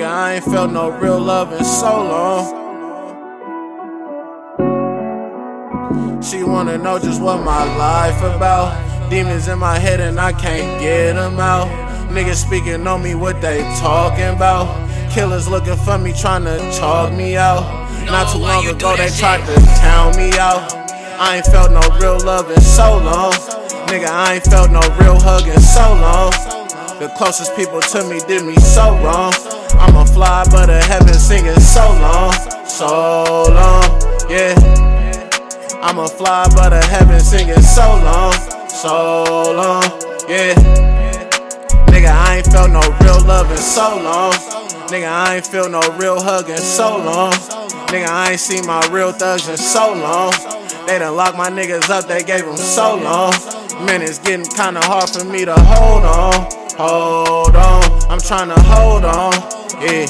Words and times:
Nigga, 0.00 0.08
I 0.08 0.34
ain't 0.36 0.44
felt 0.44 0.72
no 0.72 0.88
real 0.88 1.20
love 1.20 1.52
in 1.52 1.62
so 1.62 2.02
long. 2.02 2.56
She 6.22 6.42
wanna 6.42 6.78
know 6.78 6.98
just 6.98 7.20
what 7.20 7.44
my 7.44 7.64
life 7.76 8.16
about. 8.22 8.72
Demons 9.10 9.46
in 9.48 9.58
my 9.58 9.78
head 9.78 10.00
and 10.00 10.18
I 10.18 10.32
can't 10.32 10.80
get 10.80 11.16
them 11.16 11.38
out. 11.38 11.68
Niggas 12.08 12.36
speaking 12.36 12.86
on 12.86 13.02
me, 13.02 13.14
what 13.14 13.42
they 13.42 13.60
talking 13.78 14.28
about. 14.28 14.68
Killers 15.10 15.46
looking 15.46 15.76
for 15.76 15.98
me, 15.98 16.14
trying 16.14 16.44
to 16.44 16.56
talk 16.78 17.12
me 17.12 17.36
out. 17.36 17.60
Not 18.06 18.32
too 18.32 18.38
long 18.38 18.66
ago, 18.66 18.96
they 18.96 19.10
tried 19.10 19.44
to 19.44 19.54
town 19.82 20.16
me 20.16 20.30
out. 20.38 20.72
I 21.20 21.36
ain't 21.36 21.46
felt 21.46 21.72
no 21.72 21.82
real 22.00 22.18
love 22.24 22.50
in 22.50 22.62
so 22.62 22.96
long. 22.96 23.34
Nigga, 23.90 24.06
I 24.08 24.36
ain't 24.36 24.44
felt 24.44 24.70
no 24.70 24.80
real 24.98 25.20
hug 25.20 25.46
in 25.46 25.60
so 25.60 25.92
long. 26.00 26.32
The 26.98 27.12
closest 27.18 27.54
people 27.54 27.82
to 27.82 28.02
me 28.08 28.20
did 28.26 28.46
me 28.46 28.56
so 28.56 28.96
wrong. 29.04 29.34
I'm 29.90 29.96
a 29.96 30.06
fly, 30.06 30.44
but 30.52 30.70
a 30.70 30.80
heaven 30.84 31.14
singing 31.14 31.58
so 31.58 31.80
long, 32.00 32.32
so 32.64 33.42
long, 33.50 33.82
yeah. 34.30 34.54
I'm 35.82 35.98
a 35.98 36.06
fly, 36.06 36.46
but 36.54 36.72
a 36.72 36.80
heaven 36.86 37.18
singing 37.18 37.60
so 37.60 37.82
long, 38.04 38.32
so 38.68 39.52
long, 39.52 39.82
yeah. 40.28 40.54
Nigga, 41.90 42.06
I 42.06 42.36
ain't 42.36 42.46
felt 42.46 42.70
no 42.70 42.80
real 43.00 43.20
love 43.26 43.50
in 43.50 43.56
so 43.56 44.00
long. 44.00 44.32
Nigga, 44.90 45.10
I 45.10 45.36
ain't 45.36 45.46
feel 45.46 45.68
no 45.68 45.80
real 45.98 46.22
hug 46.22 46.48
in 46.48 46.58
so 46.58 46.96
long. 46.96 47.32
Nigga, 47.90 48.06
I 48.06 48.30
ain't 48.30 48.40
seen 48.40 48.64
my 48.66 48.80
real 48.92 49.10
thugs 49.10 49.48
in 49.48 49.56
so 49.56 49.92
long. 49.92 50.32
They 50.86 51.00
done 51.00 51.16
locked 51.16 51.36
my 51.36 51.50
niggas 51.50 51.90
up, 51.90 52.06
they 52.06 52.22
gave 52.22 52.44
them 52.44 52.56
so 52.56 52.94
long. 52.94 53.32
Man, 53.84 54.02
it's 54.02 54.20
getting 54.20 54.46
kinda 54.46 54.84
hard 54.84 55.10
for 55.10 55.24
me 55.24 55.44
to 55.44 55.54
hold 55.54 56.04
on, 56.04 56.48
hold 56.78 57.56
on. 57.56 57.82
I'm 58.08 58.20
trying 58.20 58.50
to 58.50 58.60
hold 58.60 59.04
on, 59.04 59.32
yeah. 59.80 60.06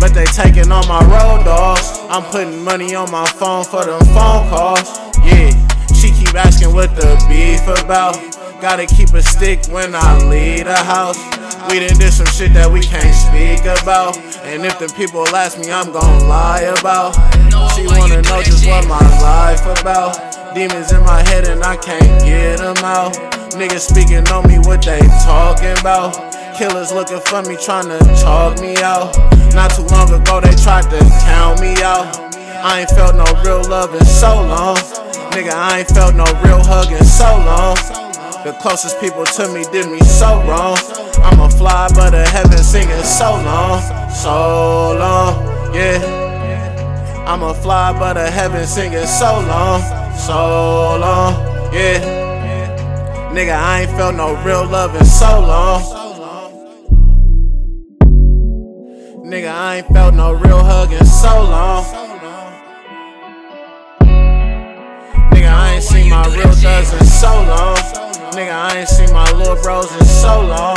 But 0.00 0.14
they 0.14 0.24
taking 0.26 0.72
all 0.72 0.86
my 0.86 1.00
road 1.04 1.44
dogs. 1.44 1.86
I'm 2.10 2.22
putting 2.24 2.62
money 2.64 2.94
on 2.94 3.10
my 3.10 3.26
phone 3.26 3.64
for 3.64 3.84
them 3.84 4.00
phone 4.14 4.48
calls, 4.48 4.98
yeah. 5.22 5.50
She 5.94 6.10
keep 6.10 6.34
asking 6.34 6.74
what 6.74 6.94
the 6.96 7.14
beef 7.28 7.62
about. 7.84 8.16
Gotta 8.60 8.86
keep 8.86 9.12
a 9.14 9.22
stick 9.22 9.66
when 9.68 9.94
I 9.94 10.18
leave 10.26 10.64
the 10.64 10.76
house. 10.76 11.18
We 11.70 11.80
done 11.80 11.98
did 11.98 12.12
some 12.12 12.26
shit 12.26 12.52
that 12.54 12.70
we 12.70 12.80
can't 12.80 13.14
speak 13.14 13.64
about. 13.82 14.16
And 14.44 14.64
if 14.64 14.78
the 14.78 14.92
people 14.96 15.26
ask 15.34 15.58
me, 15.58 15.70
I'm 15.70 15.92
gon' 15.92 16.28
lie 16.28 16.72
about. 16.78 17.14
She 17.74 17.86
wanna 17.86 18.22
know 18.22 18.42
just 18.42 18.66
what 18.66 18.86
my 18.86 19.00
life 19.20 19.64
about. 19.80 20.54
Demons 20.54 20.92
in 20.92 21.02
my 21.02 21.22
head 21.28 21.48
and 21.48 21.62
I 21.62 21.76
can't 21.76 22.20
get 22.24 22.58
them 22.58 22.76
out. 22.84 23.14
Niggas 23.54 23.90
speaking 23.90 24.26
on 24.28 24.48
me, 24.48 24.58
what 24.58 24.82
they 24.82 25.00
talking 25.24 25.76
about. 25.80 26.33
Killers 26.56 26.92
looking 26.92 27.18
for 27.20 27.42
me, 27.42 27.56
trying 27.56 27.88
to 27.88 27.98
talk 28.22 28.60
me 28.60 28.76
out. 28.76 29.16
Not 29.54 29.72
too 29.74 29.82
long 29.90 30.08
ago, 30.12 30.40
they 30.40 30.54
tried 30.62 30.88
to 30.90 30.98
count 31.26 31.60
me 31.60 31.74
out. 31.82 32.16
I 32.62 32.80
ain't 32.80 32.90
felt 32.90 33.16
no 33.16 33.24
real 33.42 33.68
love 33.68 33.92
in 33.92 34.04
so 34.04 34.40
long. 34.40 34.76
Nigga, 35.34 35.50
I 35.50 35.80
ain't 35.80 35.88
felt 35.88 36.14
no 36.14 36.24
real 36.44 36.62
hug 36.62 36.92
in 36.92 37.04
so 37.04 37.26
long. 37.42 37.74
The 38.44 38.56
closest 38.60 39.00
people 39.00 39.24
to 39.24 39.48
me 39.52 39.64
did 39.72 39.90
me 39.90 39.98
so 40.00 40.40
wrong. 40.46 40.78
I'm 41.24 41.40
a 41.40 41.50
fly, 41.50 41.88
but 41.92 42.14
a 42.14 42.24
heaven 42.28 42.58
singing 42.58 43.02
so 43.02 43.32
long, 43.42 43.82
so 44.10 44.96
long, 44.96 45.74
yeah. 45.74 45.98
I'm 47.26 47.42
a 47.42 47.52
fly, 47.52 47.98
but 47.98 48.16
a 48.16 48.30
heaven 48.30 48.64
singing 48.64 49.06
so 49.06 49.40
long, 49.48 49.82
so 50.16 50.98
long, 51.00 51.34
yeah. 51.74 51.98
Nigga, 53.32 53.56
I 53.56 53.80
ain't 53.80 53.90
felt 53.92 54.14
no 54.14 54.40
real 54.44 54.64
love 54.64 54.94
in 54.94 55.04
so 55.04 55.40
long. 55.40 56.03
Nigga, 59.34 59.50
I 59.50 59.76
ain't 59.78 59.88
felt 59.88 60.14
no 60.14 60.32
real 60.32 60.62
hug 60.62 60.92
in 60.92 61.04
so 61.04 61.42
long. 61.42 61.82
Nigga, 65.32 65.50
I 65.50 65.72
ain't 65.74 65.82
seen 65.82 66.08
my 66.08 66.24
real 66.28 66.52
thugs 66.52 66.92
in 66.92 67.04
so 67.04 67.42
long. 67.42 67.74
Nigga, 68.30 68.52
I 68.52 68.78
ain't 68.78 68.88
seen 68.88 69.12
my 69.12 69.28
little 69.32 69.56
bros 69.60 69.92
in 69.96 70.04
so 70.04 70.40
long. 70.40 70.76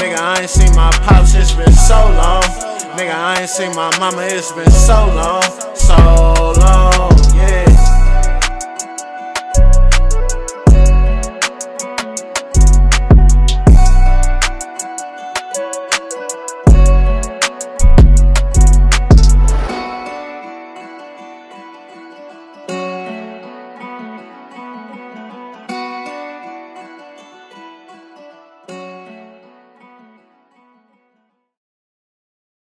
Nigga, 0.00 0.16
I 0.16 0.40
ain't 0.40 0.48
seen 0.48 0.74
my 0.74 0.90
pops, 1.04 1.34
it's 1.34 1.52
been 1.52 1.70
so 1.74 2.00
long. 2.16 2.42
Nigga, 2.96 3.14
I 3.14 3.40
ain't 3.42 3.50
seen 3.50 3.74
my 3.74 3.90
mama, 3.98 4.22
it's 4.22 4.50
been 4.50 4.70
so 4.70 5.04
long, 5.14 5.42
so 5.74 6.54
long. 6.58 6.89